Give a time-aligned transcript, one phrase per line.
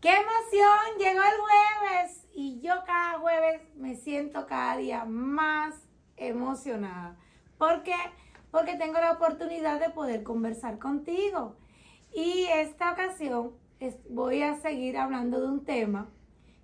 [0.00, 0.98] ¡Qué emoción!
[0.98, 5.74] Llegó el jueves y yo cada jueves me siento cada día más
[6.16, 7.18] emocionada.
[7.58, 7.96] ¿Por qué?
[8.50, 11.56] Porque tengo la oportunidad de poder conversar contigo.
[12.14, 13.52] Y esta ocasión
[14.08, 16.08] voy a seguir hablando de un tema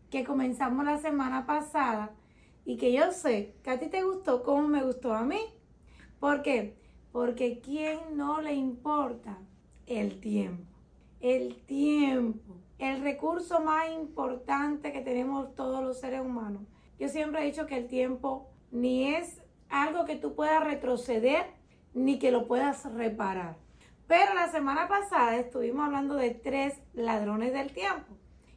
[0.09, 2.15] que comenzamos la semana pasada
[2.65, 5.43] y que yo sé que a ti te gustó como me gustó a mí.
[6.21, 6.79] ¿Por qué?
[7.13, 9.37] Porque ¿quién no le importa
[9.87, 10.73] el tiempo?
[11.21, 16.63] El tiempo el recurso más importante que tenemos todos los seres humanos.
[16.99, 21.47] Yo siempre he dicho que el tiempo ni es algo que tú puedas retroceder
[21.95, 23.57] ni que lo puedas reparar.
[24.07, 28.17] Pero la semana pasada estuvimos hablando de tres ladrones del tiempo.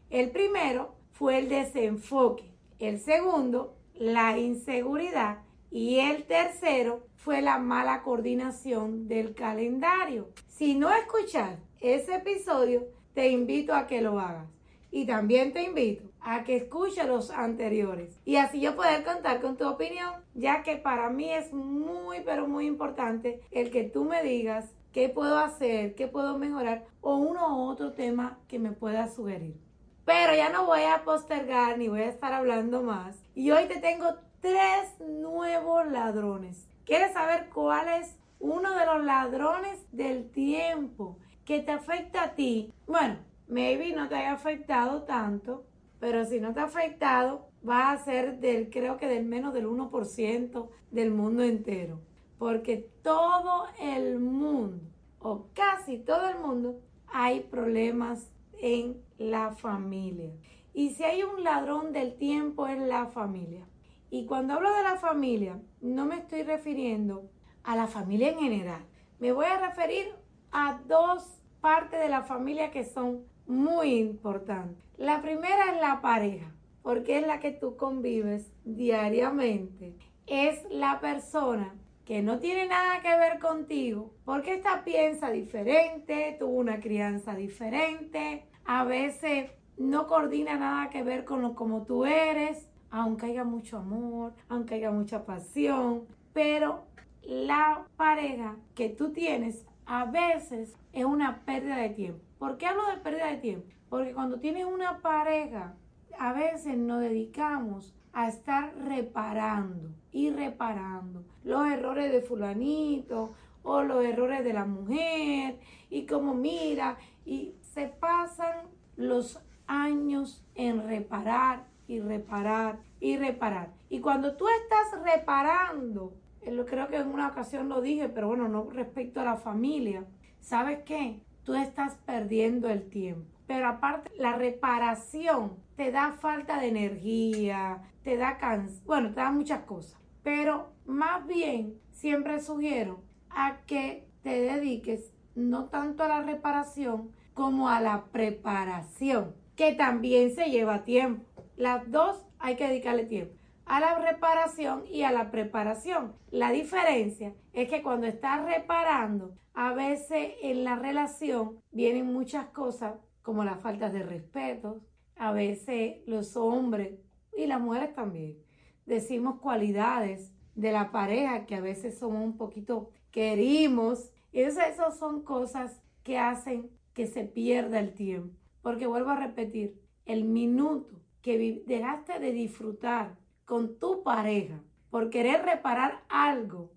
[0.09, 2.51] El primero fue el desenfoque.
[2.77, 5.39] El segundo, la inseguridad.
[5.71, 10.29] Y el tercero fue la mala coordinación del calendario.
[10.47, 12.87] Si no escuchas ese episodio,
[13.19, 14.47] te invito a que lo hagas.
[14.91, 19.57] Y también te invito a que escuches los anteriores y así yo poder contar con
[19.57, 24.23] tu opinión, ya que para mí es muy, pero muy importante el que tú me
[24.23, 29.09] digas qué puedo hacer, qué puedo mejorar o uno u otro tema que me pueda
[29.09, 29.57] sugerir.
[30.05, 33.17] Pero ya no voy a postergar ni voy a estar hablando más.
[33.35, 36.69] Y hoy te tengo tres nuevos ladrones.
[36.85, 41.17] ¿Quieres saber cuál es uno de los ladrones del tiempo?
[41.49, 43.15] Que te afecta a ti, bueno,
[43.47, 45.65] maybe no te haya afectado tanto,
[45.99, 49.65] pero si no te ha afectado, va a ser del, creo que del menos del
[49.65, 52.01] 1% del mundo entero.
[52.37, 54.83] Porque todo el mundo,
[55.17, 58.29] o casi todo el mundo, hay problemas
[58.61, 60.29] en la familia.
[60.75, 63.65] Y si hay un ladrón del tiempo es la familia.
[64.11, 67.27] Y cuando hablo de la familia, no me estoy refiriendo
[67.63, 68.85] a la familia en general.
[69.17, 70.13] Me voy a referir
[70.51, 74.77] a dos parte de la familia que son muy importantes.
[74.97, 76.51] La primera es la pareja,
[76.83, 79.95] porque es la que tú convives diariamente.
[80.27, 81.75] Es la persona
[82.05, 88.45] que no tiene nada que ver contigo, porque esta piensa diferente, tuvo una crianza diferente,
[88.65, 93.77] a veces no coordina nada que ver con lo como tú eres, aunque haya mucho
[93.77, 96.83] amor, aunque haya mucha pasión, pero
[97.21, 102.23] la pareja que tú tienes a veces es una pérdida de tiempo.
[102.37, 103.67] ¿Por qué hablo de pérdida de tiempo?
[103.89, 105.73] Porque cuando tienes una pareja,
[106.19, 113.33] a veces nos dedicamos a estar reparando y reparando los errores de fulanito
[113.63, 120.87] o los errores de la mujer y como mira y se pasan los años en
[120.87, 123.73] reparar y reparar y reparar.
[123.89, 126.13] Y cuando tú estás reparando
[126.45, 130.05] lo creo que en una ocasión lo dije, pero bueno, no respecto a la familia.
[130.39, 131.19] ¿Sabes qué?
[131.43, 133.29] Tú estás perdiendo el tiempo.
[133.47, 139.31] Pero aparte, la reparación te da falta de energía, te da cansancio, bueno, te da
[139.31, 139.99] muchas cosas.
[140.23, 147.69] Pero más bien, siempre sugiero a que te dediques no tanto a la reparación como
[147.69, 151.25] a la preparación, que también se lleva tiempo.
[151.57, 153.38] Las dos hay que dedicarle tiempo
[153.69, 156.15] a la reparación y a la preparación.
[156.31, 162.95] La diferencia es que cuando estás reparando, a veces en la relación vienen muchas cosas
[163.21, 164.81] como la falta de respeto.
[165.15, 166.99] A veces los hombres
[167.37, 168.39] y las mujeres también
[168.87, 174.11] decimos cualidades de la pareja que a veces somos un poquito querimos.
[174.31, 178.35] Y esas son cosas que hacen que se pierda el tiempo.
[178.63, 183.15] Porque vuelvo a repetir, el minuto que dejaste de disfrutar
[183.49, 184.59] con tu pareja
[184.91, 186.71] por querer reparar algo,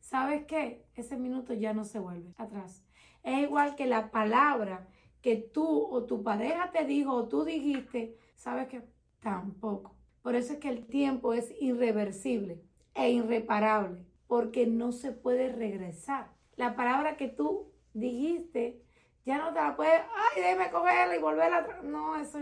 [0.00, 0.84] ¿sabes qué?
[0.96, 2.82] Ese minuto ya no se vuelve atrás.
[3.22, 4.88] Es igual que la palabra
[5.22, 8.82] que tú o tu pareja te dijo o tú dijiste, ¿sabes qué?
[9.20, 9.94] Tampoco.
[10.20, 12.60] Por eso es que el tiempo es irreversible
[12.94, 16.32] e irreparable, porque no se puede regresar.
[16.56, 18.82] La palabra que tú dijiste,
[19.24, 21.80] ya no te la puedes, ay, déjeme cogerla y volverla.
[21.84, 22.40] No, eso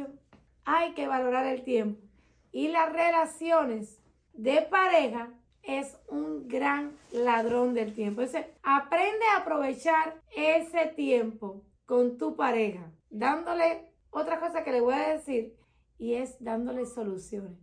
[0.64, 2.05] hay que valorar el tiempo
[2.56, 4.00] y las relaciones
[4.32, 5.28] de pareja
[5.62, 8.22] es un gran ladrón del tiempo.
[8.62, 15.06] Aprende a aprovechar ese tiempo con tu pareja, dándole otra cosa que le voy a
[15.06, 15.54] decir
[15.98, 17.58] y es dándole soluciones.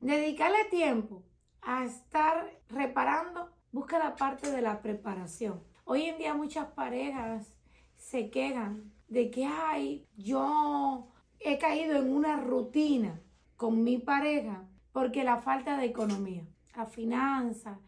[0.00, 1.22] Dedicarle tiempo
[1.60, 5.62] a estar reparando, busca la parte de la preparación.
[5.84, 7.52] Hoy en día muchas parejas
[7.98, 13.20] se quejan de que, ay, yo he caído en una rutina
[13.60, 17.78] con mi pareja porque la falta de economía, la finanza,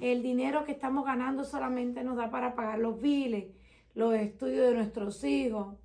[0.00, 3.54] el dinero que estamos ganando solamente nos da para pagar los biles,
[3.92, 5.76] los estudios de nuestros hijos.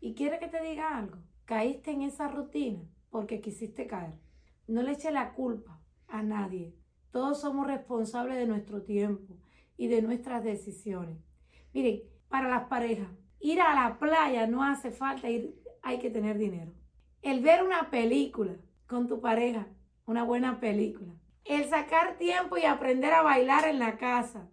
[0.00, 1.16] Y quiere que te diga algo.
[1.46, 2.78] caíste en esa rutina
[3.10, 4.20] porque quisiste caer.
[4.68, 6.72] No le eche la culpa a nadie.
[7.10, 9.34] Todos somos responsables de nuestro tiempo
[9.76, 11.18] y de nuestras decisiones.
[11.74, 13.08] Miren, para las parejas,
[13.40, 16.72] ir a la playa no hace falta ir, hay que tener dinero.
[17.20, 18.54] El ver una película
[18.92, 19.68] con tu pareja,
[20.04, 21.14] una buena película.
[21.46, 24.50] El sacar tiempo y aprender a bailar en la casa.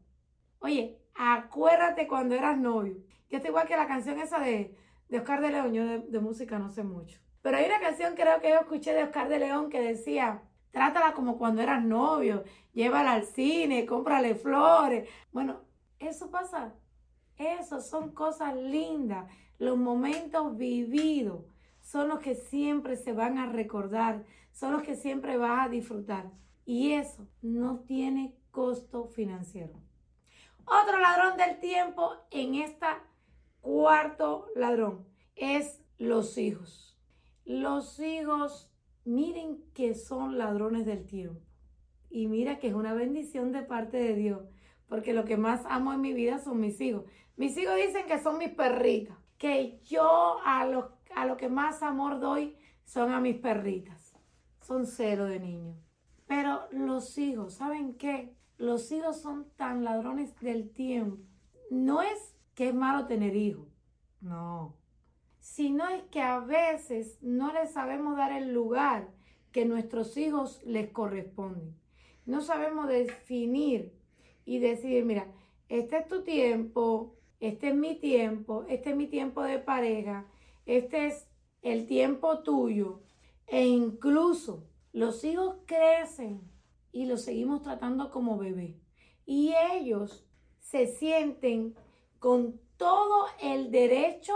[0.59, 2.95] Oye, acuérdate cuando eras novio.
[3.29, 4.73] Yo estoy igual que la canción esa de,
[5.09, 7.19] de Oscar de León, yo de, música no sé mucho.
[7.41, 10.41] Pero hay una canción creo que yo escuché de Oscar de León que decía,
[10.71, 15.09] trátala como cuando eras novio, llévala al cine, cómprale flores.
[15.33, 15.65] Bueno,
[15.99, 16.75] eso pasa.
[17.35, 19.29] Eso son cosas lindas.
[19.57, 21.41] Los momentos vividos
[21.89, 26.29] son los que siempre se van a recordar, son los que siempre vas a disfrutar.
[26.63, 29.73] Y eso no tiene costo financiero.
[30.65, 33.01] Otro ladrón del tiempo en esta
[33.61, 36.95] cuarto ladrón es los hijos.
[37.43, 38.71] Los hijos,
[39.03, 41.41] miren que son ladrones del tiempo.
[42.11, 44.43] Y mira que es una bendición de parte de Dios,
[44.87, 47.05] porque lo que más amo en mi vida son mis hijos.
[47.35, 51.83] Mis hijos dicen que son mis perritas, que yo a lo, a lo que más
[51.83, 54.15] amor doy son a mis perritas.
[54.61, 55.77] Son cero de niños.
[56.27, 58.35] Pero los hijos, ¿saben qué?
[58.57, 61.23] Los hijos son tan ladrones del tiempo.
[61.71, 63.67] No es que es malo tener hijos,
[64.21, 64.75] no.
[65.39, 69.09] Sino es que a veces no les sabemos dar el lugar
[69.51, 71.75] que nuestros hijos les corresponden.
[72.25, 73.93] No sabemos definir
[74.45, 75.27] y decir, mira,
[75.67, 80.25] este es tu tiempo, este es mi tiempo, este es mi tiempo de pareja,
[80.69, 81.27] este es
[81.63, 83.01] el tiempo tuyo.
[83.47, 86.41] E incluso los hijos crecen
[86.91, 88.79] y los seguimos tratando como bebé.
[89.25, 90.27] Y ellos
[90.59, 91.75] se sienten
[92.19, 94.33] con todo el derecho,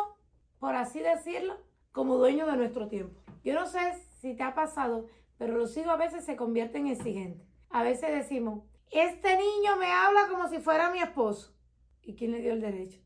[0.57, 1.55] por así decirlo,
[1.91, 3.21] como dueños de nuestro tiempo.
[3.43, 3.79] Yo no sé
[4.19, 5.05] si te ha pasado,
[5.37, 7.47] pero los hijos a veces se convierten en exigentes.
[7.69, 11.53] A veces decimos, este niño me habla como si fuera mi esposo.
[12.01, 12.99] ¿Y quién le dio el derecho?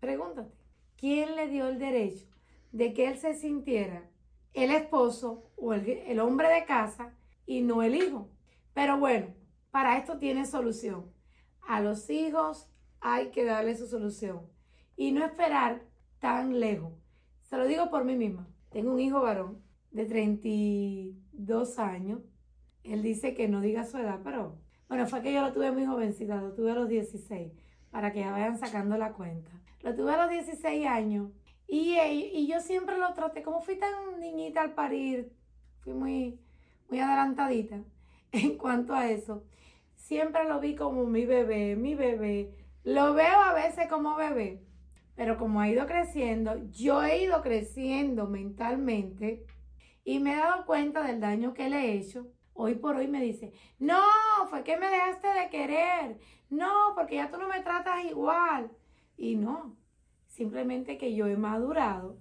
[0.00, 0.52] Pregúntate,
[0.96, 2.31] ¿quién le dio el derecho
[2.72, 4.10] de que él se sintiera
[4.52, 7.14] el esposo o el, el hombre de casa
[7.46, 8.28] y no el hijo?
[8.74, 9.28] Pero bueno,
[9.70, 11.10] para esto tiene solución.
[11.66, 12.68] A los hijos
[13.00, 14.42] hay que darle su solución
[14.96, 15.82] y no esperar
[16.18, 16.92] tan lejos.
[17.42, 18.48] Se lo digo por mí misma.
[18.70, 22.20] Tengo un hijo varón de 32 años.
[22.84, 24.58] Él dice que no diga su edad, pero
[24.88, 27.52] bueno, fue que yo lo tuve muy jovencita, lo tuve a los 16,
[27.90, 29.50] para que ya vayan sacando la cuenta.
[29.82, 31.30] Lo tuve a los 16 años
[31.74, 31.98] y,
[32.34, 35.32] y yo siempre lo traté, como fui tan niñita al parir,
[35.78, 36.38] fui muy,
[36.90, 37.82] muy adelantadita
[38.32, 39.44] en cuanto a eso.
[39.94, 42.54] Siempre lo vi como mi bebé, mi bebé.
[42.84, 44.62] Lo veo a veces como bebé,
[45.14, 49.46] pero como ha ido creciendo, yo he ido creciendo mentalmente
[50.04, 52.26] y me he dado cuenta del daño que le he hecho.
[52.52, 54.02] Hoy por hoy me dice, no,
[54.50, 56.18] fue que me dejaste de querer.
[56.50, 58.70] No, porque ya tú no me tratas igual.
[59.16, 59.74] Y no,
[60.32, 62.16] simplemente que yo he madurado,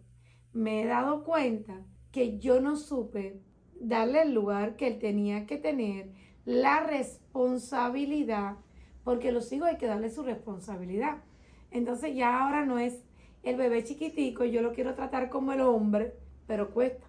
[0.52, 3.40] me he dado cuenta que yo no supe
[3.80, 6.12] darle el lugar que él tenía que tener,
[6.44, 8.58] la responsabilidad,
[9.06, 11.24] porque los hijos hay que darle su responsabilidad.
[11.72, 13.02] Entonces ya ahora no es
[13.44, 16.14] el bebé chiquitico, yo lo quiero tratar como el hombre,
[16.48, 17.07] pero cuesta.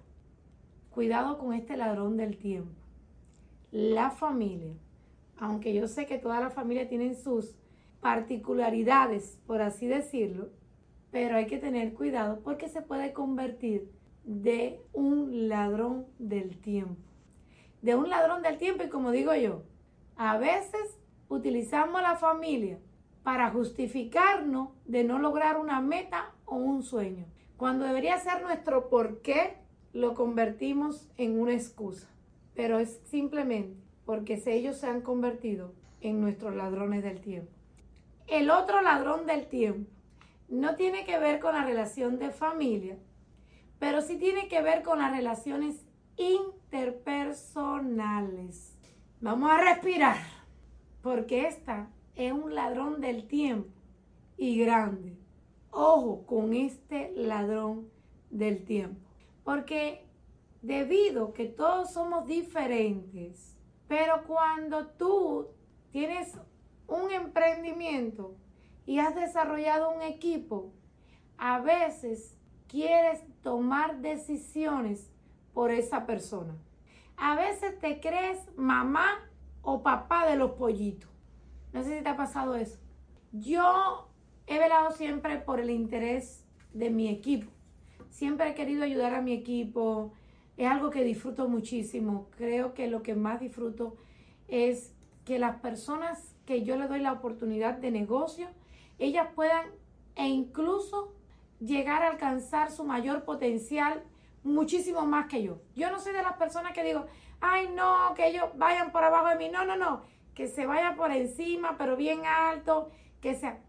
[0.91, 2.81] Cuidado con este ladrón del tiempo.
[3.73, 4.75] La familia,
[5.37, 7.57] aunque yo sé que toda la familia tienen sus
[8.01, 10.51] particularidades, por así decirlo,
[11.13, 13.89] pero hay que tener cuidado porque se puede convertir
[14.25, 16.97] de un ladrón del tiempo.
[17.83, 19.63] De un ladrón del tiempo y como digo yo,
[20.17, 22.79] a veces utilizamos la familia
[23.23, 27.27] para justificarnos de no lograr una meta o un sueño.
[27.59, 29.59] Cuando debería ser nuestro por qué,
[29.93, 32.09] lo convertimos en una excusa.
[32.55, 33.77] Pero es simplemente
[34.07, 37.53] porque ellos se han convertido en nuestros ladrones del tiempo.
[38.27, 39.91] El otro ladrón del tiempo
[40.53, 42.99] no tiene que ver con la relación de familia,
[43.79, 45.87] pero sí tiene que ver con las relaciones
[46.19, 48.77] interpersonales.
[49.23, 50.19] Vamos a respirar,
[51.01, 53.71] porque esta es un ladrón del tiempo
[54.37, 55.17] y grande.
[55.71, 57.89] Ojo con este ladrón
[58.29, 59.01] del tiempo,
[59.45, 60.05] porque
[60.61, 63.57] debido que todos somos diferentes,
[63.89, 65.49] pero cuando tú
[65.93, 66.37] tienes
[66.89, 68.37] un emprendimiento
[68.87, 70.73] y has desarrollado un equipo,
[71.39, 72.37] a veces
[72.69, 75.11] quieres tomar decisiones
[75.53, 76.55] por esa persona.
[77.17, 79.31] A veces te crees mamá
[79.63, 81.11] o papá de los pollitos.
[81.73, 82.79] No sé si te ha pasado eso.
[83.33, 84.09] Yo
[84.47, 87.51] he velado siempre por el interés de mi equipo.
[88.11, 90.13] Siempre he querido ayudar a mi equipo.
[90.57, 92.29] Es algo que disfruto muchísimo.
[92.37, 93.97] Creo que lo que más disfruto
[94.49, 98.49] es que las personas que yo le doy la oportunidad de negocio,
[98.99, 99.67] ellas puedan
[100.15, 101.15] e incluso
[101.61, 104.03] llegar a alcanzar su mayor potencial
[104.43, 105.61] muchísimo más que yo.
[105.75, 107.07] Yo no soy de las personas que digo,
[107.41, 109.49] ay no, que ellos vayan por abajo de mí.
[109.49, 110.03] No, no, no,
[110.35, 113.61] que se vaya por encima, pero bien alto, que sea.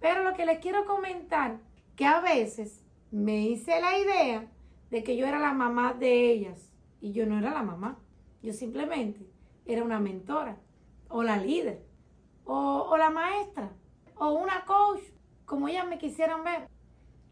[0.00, 1.58] Pero lo que les quiero comentar,
[1.96, 4.46] que a veces me hice la idea
[4.90, 7.98] de que yo era la mamá de ellas y yo no era la mamá.
[8.42, 9.26] Yo simplemente
[9.64, 10.56] era una mentora
[11.08, 11.82] o la líder
[12.44, 13.70] o, o la maestra
[14.22, 15.02] o una coach,
[15.44, 16.68] como ellas me quisieran ver,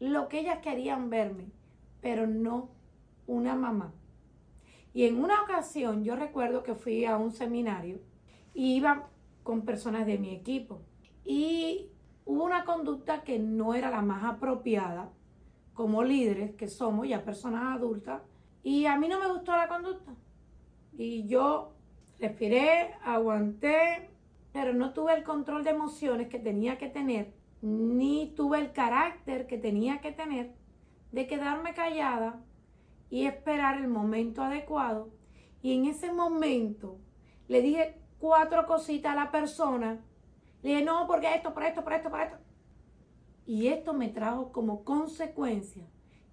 [0.00, 1.47] lo que ellas querían verme,
[2.00, 2.70] pero no
[3.28, 3.92] una mamá.
[4.92, 8.00] Y en una ocasión yo recuerdo que fui a un seminario
[8.54, 9.09] y iba
[9.44, 10.80] con personas de mi equipo
[11.25, 11.90] y
[12.25, 15.12] hubo una conducta que no era la más apropiada
[15.75, 18.20] como líderes que somos ya personas adultas
[18.64, 20.12] y a mí no me gustó la conducta.
[20.99, 21.73] Y yo
[22.18, 24.10] respiré, aguanté,
[24.52, 29.47] pero no tuve el control de emociones que tenía que tener, ni tuve el carácter
[29.47, 30.54] que tenía que tener
[31.12, 32.40] de quedarme callada
[33.11, 35.11] y esperar el momento adecuado.
[35.62, 36.99] Y en ese momento
[37.49, 40.00] le dije cuatro cositas a la persona.
[40.62, 42.37] Le dije, no, porque esto, por esto, por esto, por esto.
[43.47, 45.85] Y esto me trajo como consecuencia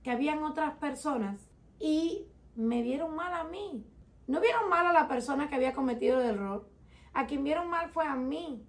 [0.03, 3.85] que habían otras personas y me vieron mal a mí.
[4.27, 6.69] No vieron mal a la persona que había cometido el error.
[7.17, 8.63] A quien vieron mal fue a mí.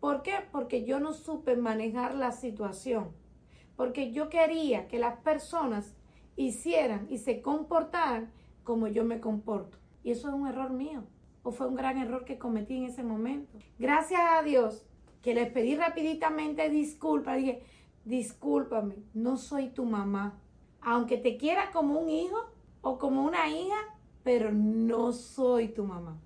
[0.00, 0.34] ¿Por qué?
[0.52, 3.12] Porque yo no supe manejar la situación.
[3.74, 5.96] Porque yo quería que las personas
[6.36, 8.30] hicieran y se comportaran
[8.64, 9.78] como yo me comporto.
[10.04, 11.04] Y eso es un error mío.
[11.42, 13.56] O fue un gran error que cometí en ese momento.
[13.78, 14.84] Gracias a Dios
[15.22, 17.38] que les pedí rapiditamente disculpas.
[17.38, 17.62] Dije,
[18.04, 20.38] discúlpame, no soy tu mamá.
[20.82, 22.36] Aunque te quiera como un hijo
[22.82, 23.78] o como una hija,
[24.22, 26.20] pero no soy tu mamá.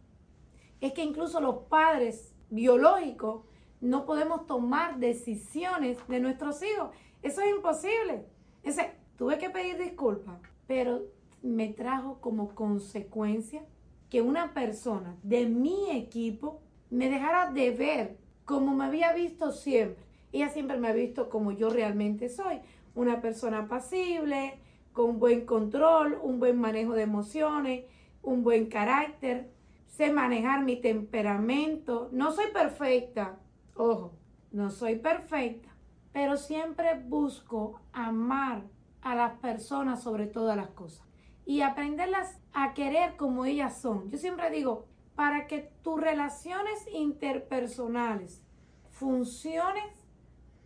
[0.81, 3.43] Es que incluso los padres biológicos
[3.81, 6.91] no podemos tomar decisiones de nuestros hijos.
[7.23, 8.25] Eso es imposible.
[8.63, 11.03] Ese, tuve que pedir disculpas, pero
[11.43, 13.65] me trajo como consecuencia
[14.09, 16.61] que una persona de mi equipo
[16.91, 20.05] me dejara de ver como me había visto siempre.
[20.33, 22.61] Ella siempre me ha visto como yo realmente soy,
[22.95, 24.59] una persona pasible,
[24.93, 27.85] con buen control, un buen manejo de emociones,
[28.23, 29.51] un buen carácter,
[29.91, 32.09] sé manejar mi temperamento.
[32.13, 33.39] No soy perfecta,
[33.75, 34.13] ojo,
[34.53, 35.69] no soy perfecta,
[36.13, 38.63] pero siempre busco amar
[39.03, 41.07] a las personas sobre todas las cosas
[41.45, 44.09] y aprenderlas a querer como ellas son.
[44.11, 48.43] Yo siempre digo, para que tus relaciones interpersonales
[48.91, 49.91] funcionen,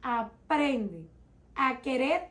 [0.03, 1.09] aprende
[1.55, 2.29] a querer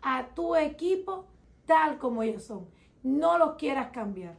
[0.00, 1.26] a tu equipo
[1.66, 2.68] tal como ellos son.
[3.02, 4.36] No los quieras cambiar.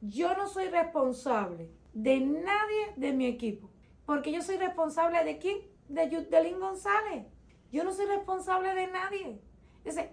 [0.00, 3.68] Yo no soy responsable de nadie de mi equipo,
[4.06, 5.58] porque yo soy responsable de quién?
[5.88, 7.26] De Yudelín González.
[7.72, 9.40] Yo no soy responsable de nadie.
[9.78, 10.06] Entonces,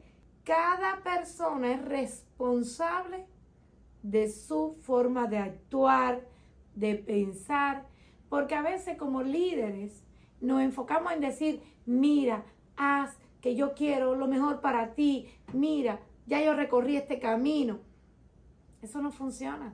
[0.43, 3.25] cada persona es responsable
[4.01, 6.21] de su forma de actuar,
[6.75, 7.85] de pensar,
[8.29, 10.03] porque a veces como líderes
[10.41, 12.43] nos enfocamos en decir, mira,
[12.75, 17.79] haz que yo quiero lo mejor para ti, mira, ya yo recorrí este camino.
[18.85, 19.73] Eso no funciona.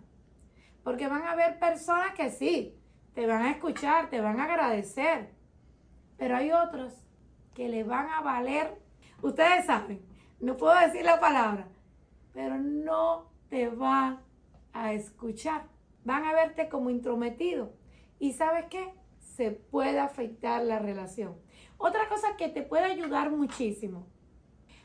[0.86, 2.80] Porque van a haber personas que sí,
[3.13, 5.34] te van a escuchar, te van a agradecer.
[6.18, 6.94] Pero hay otros
[7.53, 8.82] que le van a valer,
[9.22, 10.01] ustedes saben,
[10.39, 11.68] no puedo decir la palabra,
[12.32, 14.22] pero no te van
[14.72, 15.68] a escuchar.
[16.06, 17.74] Van a verte como intrometido.
[18.18, 18.94] ¿Y sabes qué?
[19.20, 21.36] Se puede afectar la relación.
[21.77, 24.08] Otra cosa que te puede ayudar muchísimo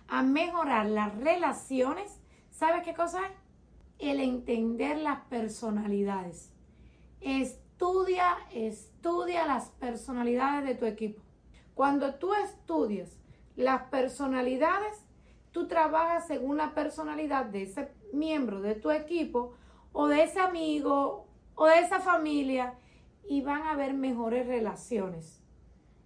[0.09, 3.46] a mejorar las relaciones, ¿sabes qué cosa es?
[3.99, 6.53] El entender las personalidades.
[7.21, 11.23] Estudia, estudia las personalidades de tu equipo.
[11.75, 13.19] Cuando tú estudias
[13.57, 15.05] las personalidades,
[15.51, 19.55] tú trabajas según la personalidad de ese miembro de tu equipo
[19.93, 22.75] o de ese amigo o de esa familia
[23.29, 25.43] y van a haber mejores relaciones.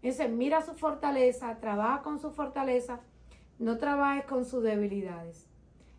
[0.03, 3.01] Entonces, mira su fortaleza, trabaja con su fortaleza,
[3.59, 5.47] no trabajes con sus debilidades.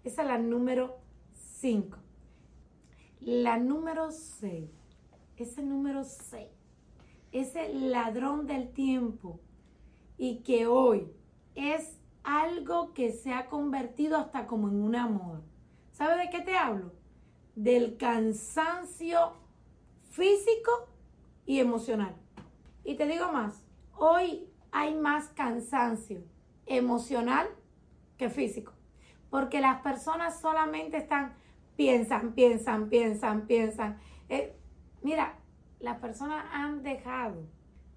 [0.04, 1.00] Esa es la número
[1.62, 1.96] 5.
[3.20, 4.68] La número 6.
[5.38, 6.48] Ese número 6.
[7.32, 9.39] Ese ladrón del tiempo
[10.18, 11.08] y que hoy
[11.53, 15.41] es algo que se ha convertido hasta como en una moda.
[15.91, 16.94] ¿Sabe de qué te hablo?
[17.56, 19.34] Del cansancio
[20.10, 20.89] físico
[21.46, 22.15] y emocional.
[22.84, 23.63] Y te digo más,
[23.96, 26.24] hoy hay más cansancio
[26.65, 27.48] emocional
[28.18, 28.74] que físico.
[29.30, 31.34] porque las personas solamente están,
[31.75, 34.00] piensan, piensan, piensan, piensan.
[34.30, 34.56] Eh,
[35.01, 35.38] mira,
[35.80, 37.44] las personas han dejado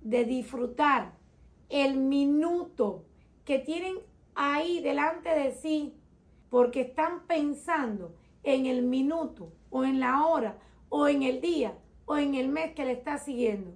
[0.01, 1.13] de disfrutar
[1.69, 3.05] el minuto
[3.45, 3.97] que tienen
[4.35, 5.95] ahí delante de sí,
[6.51, 11.77] porque están pensando en el minuto o en la hora o en el día
[12.07, 13.73] o en el mes que le está siguiendo.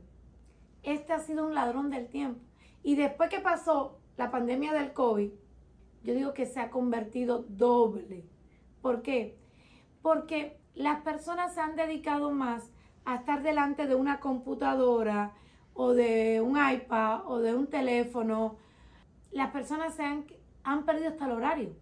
[0.83, 2.41] Este ha sido un ladrón del tiempo.
[2.83, 5.31] Y después que pasó la pandemia del COVID,
[6.05, 8.25] yo digo que se ha convertido doble.
[8.81, 9.37] ¿Por qué?
[10.03, 12.71] Porque las personas se han dedicado más
[13.05, 15.33] a estar delante de una computadora
[15.75, 18.57] o de un iPad o de un teléfono.
[19.33, 20.27] Las personas se han,
[20.63, 21.77] han perdido hasta el horario.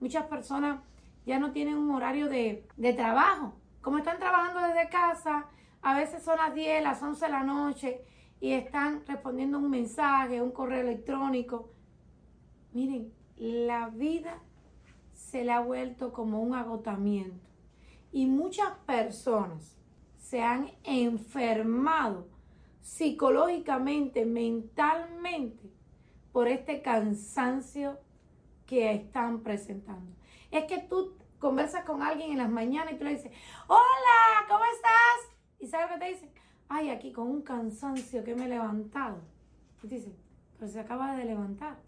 [0.00, 0.80] Muchas personas
[1.26, 3.52] ya no tienen un horario de, de trabajo.
[3.82, 5.46] Como están trabajando desde casa,
[5.82, 8.00] a veces son las 10, las 11 de la noche
[8.40, 11.70] y están respondiendo un mensaje, un correo electrónico.
[12.72, 14.38] Miren, la vida
[15.12, 17.49] se le ha vuelto como un agotamiento
[18.12, 19.76] y muchas personas
[20.18, 22.28] se han enfermado
[22.82, 25.70] psicológicamente, mentalmente,
[26.32, 27.98] por este cansancio
[28.66, 30.14] que están presentando.
[30.50, 33.32] Es que tú conversas con alguien en las mañanas y tú le dices,
[33.66, 35.36] hola, ¿cómo estás?
[35.58, 36.30] ¿Y sabes que te dicen?
[36.68, 39.18] Ay, aquí con un cansancio que me he levantado.
[39.82, 40.16] Y te dicen,
[40.58, 41.78] pero se acaba de levantar.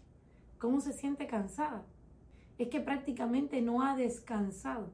[0.59, 1.85] ¿Cómo se siente cansada?
[2.57, 4.91] Es que prácticamente no ha descansado.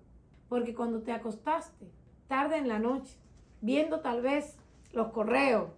[0.49, 1.89] Porque cuando te acostaste
[2.27, 3.17] tarde en la noche,
[3.61, 4.57] viendo tal vez
[4.91, 5.69] los correos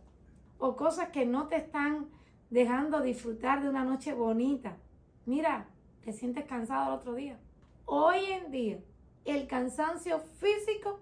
[0.57, 2.09] o cosas que no te están
[2.49, 4.77] dejando disfrutar de una noche bonita,
[5.25, 5.67] mira,
[6.03, 7.39] te sientes cansado el otro día.
[7.85, 8.79] Hoy en día,
[9.25, 10.99] el cansancio físico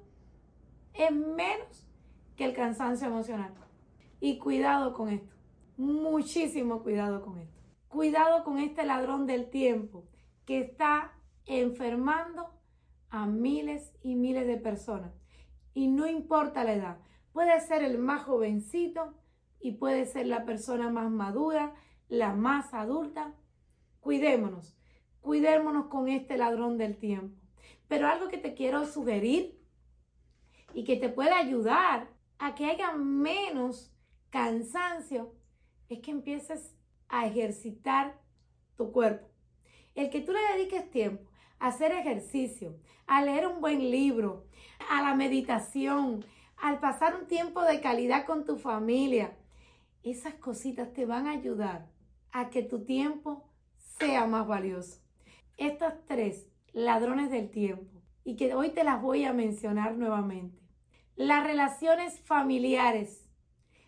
[0.94, 1.88] es menos
[2.36, 3.54] que el cansancio emocional.
[4.20, 5.34] Y cuidado con esto,
[5.78, 7.60] muchísimo cuidado con esto.
[7.88, 10.04] Cuidado con este ladrón del tiempo
[10.46, 11.14] que está
[11.46, 12.59] enfermando
[13.10, 15.14] a miles y miles de personas.
[15.74, 16.98] Y no importa la edad,
[17.32, 19.14] puede ser el más jovencito
[19.60, 21.74] y puede ser la persona más madura,
[22.08, 23.34] la más adulta.
[24.00, 24.76] Cuidémonos,
[25.22, 27.40] cuidémonos con este ladrón del tiempo.
[27.88, 29.60] Pero algo que te quiero sugerir
[30.74, 33.92] y que te puede ayudar a que haya menos
[34.30, 35.34] cansancio
[35.90, 36.76] es que empieces
[37.08, 38.20] a ejercitar
[38.78, 39.28] tu cuerpo.
[39.96, 41.29] El que tú le dediques tiempo
[41.60, 44.46] hacer ejercicio, a leer un buen libro,
[44.90, 46.26] a la meditación,
[46.58, 49.38] al pasar un tiempo de calidad con tu familia,
[50.04, 51.88] esas cositas te van a ayudar
[52.32, 53.50] a que tu tiempo
[54.00, 55.02] sea más valioso.
[55.58, 60.62] Estas tres ladrones del tiempo y que hoy te las voy a mencionar nuevamente.
[61.16, 63.30] Las relaciones familiares,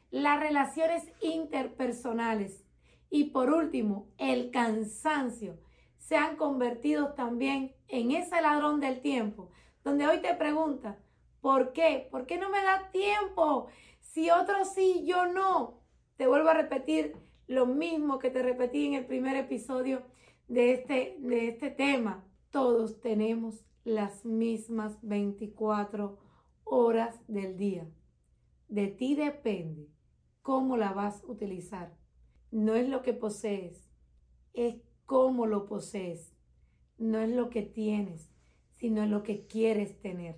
[0.10, 2.66] las relaciones interpersonales,
[3.10, 5.60] y por último, el cansancio
[6.02, 9.52] se han convertido también en ese ladrón del tiempo,
[9.84, 11.00] donde hoy te pregunta,
[11.40, 12.10] ¿por qué?
[12.12, 13.68] ¿Por qué no me da tiempo?
[14.00, 15.80] Si otro sí, yo no.
[16.18, 17.16] Te vuelvo a repetir
[17.48, 20.04] lo mismo que te repetí en el primer episodio
[20.48, 22.26] de este, de este tema.
[22.50, 26.20] Todos tenemos las mismas 24
[26.66, 27.88] horas del día.
[28.68, 29.88] De ti depende
[30.42, 32.02] cómo la vas a utilizar
[32.52, 33.90] no es lo que posees,
[34.54, 34.76] es
[35.12, 36.34] cómo lo posees.
[36.98, 38.32] No es lo que tienes,
[38.78, 40.38] sino lo que quieres tener.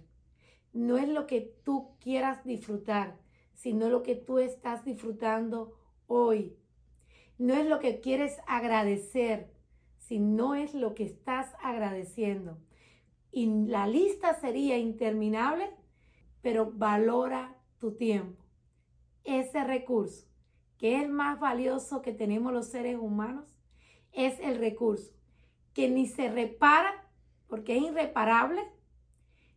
[0.74, 3.20] No es lo que tú quieras disfrutar,
[3.54, 6.58] sino lo que tú estás disfrutando hoy.
[7.38, 9.54] No es lo que quieres agradecer,
[10.00, 12.58] sino es lo que estás agradeciendo.
[13.32, 15.70] Y la lista sería interminable,
[16.42, 18.44] pero valora tu tiempo.
[19.24, 20.26] Ese recurso
[20.80, 23.53] que es el más valioso que tenemos los seres humanos,
[24.14, 25.12] es el recurso,
[25.74, 27.10] que ni se repara,
[27.48, 28.62] porque es irreparable,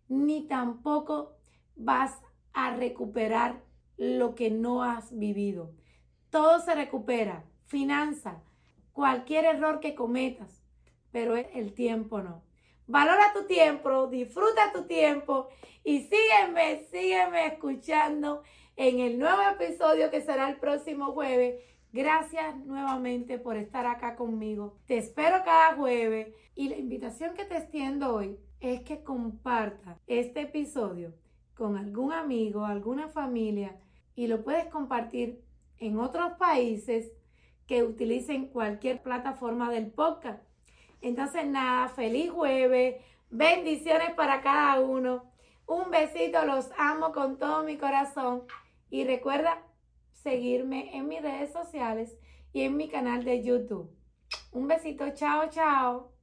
[0.08, 1.36] ni tampoco
[1.74, 2.20] vas
[2.52, 3.62] a recuperar
[3.96, 5.72] lo que no has vivido.
[6.30, 8.42] Todo se recupera, finanza,
[8.92, 10.62] cualquier error que cometas,
[11.10, 12.42] pero el tiempo no.
[12.86, 15.48] Valora tu tiempo, disfruta tu tiempo
[15.82, 18.42] y sígueme, sígueme escuchando
[18.76, 21.62] en el nuevo episodio que será el próximo jueves.
[21.92, 24.76] Gracias nuevamente por estar acá conmigo.
[24.86, 30.42] Te espero cada jueves y la invitación que te extiendo hoy es que comparta este
[30.42, 31.14] episodio
[31.54, 33.76] con algún amigo, alguna familia
[34.14, 35.42] y lo puedes compartir
[35.78, 37.12] en otros países
[37.66, 40.42] que utilicen cualquier plataforma del podcast.
[41.00, 42.96] Entonces nada, feliz jueves,
[43.30, 45.24] bendiciones para cada uno.
[45.66, 48.42] Un besito, los amo con todo mi corazón
[48.90, 49.62] y recuerda
[50.26, 52.18] seguirme en mis redes sociales
[52.52, 53.88] y en mi canal de YouTube.
[54.50, 56.15] Un besito, chao, chao.